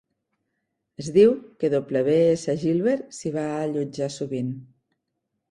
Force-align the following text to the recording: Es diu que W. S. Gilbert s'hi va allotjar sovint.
Es 1.03 1.09
diu 1.17 1.35
que 1.63 1.69
W. 1.73 2.09
S. 2.37 2.57
Gilbert 2.65 3.15
s'hi 3.19 3.33
va 3.37 3.45
allotjar 3.61 4.11
sovint. 4.19 4.51